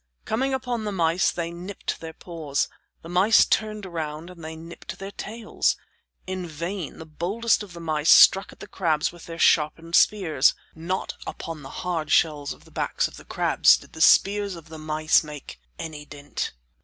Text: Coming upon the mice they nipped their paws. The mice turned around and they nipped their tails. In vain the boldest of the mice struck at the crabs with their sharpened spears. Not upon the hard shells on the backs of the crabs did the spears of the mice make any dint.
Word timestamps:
Coming 0.25 0.51
upon 0.51 0.83
the 0.83 0.91
mice 0.91 1.29
they 1.29 1.51
nipped 1.51 1.99
their 2.01 2.11
paws. 2.11 2.67
The 3.03 3.09
mice 3.09 3.45
turned 3.45 3.85
around 3.85 4.31
and 4.31 4.43
they 4.43 4.55
nipped 4.55 4.97
their 4.97 5.11
tails. 5.11 5.75
In 6.25 6.47
vain 6.47 6.97
the 6.97 7.05
boldest 7.05 7.61
of 7.61 7.73
the 7.73 7.79
mice 7.79 8.09
struck 8.09 8.51
at 8.51 8.61
the 8.61 8.67
crabs 8.67 9.11
with 9.11 9.27
their 9.27 9.37
sharpened 9.37 9.93
spears. 9.95 10.55
Not 10.73 11.13
upon 11.27 11.61
the 11.61 11.69
hard 11.85 12.09
shells 12.11 12.51
on 12.51 12.61
the 12.61 12.71
backs 12.71 13.07
of 13.07 13.17
the 13.17 13.25
crabs 13.25 13.77
did 13.77 13.93
the 13.93 14.01
spears 14.01 14.55
of 14.55 14.69
the 14.69 14.79
mice 14.79 15.23
make 15.23 15.59
any 15.77 16.03
dint. 16.05 16.53